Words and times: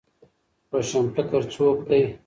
روشنفکر 0.71 1.41
څوک 1.53 1.77
دی؟ 1.89 2.01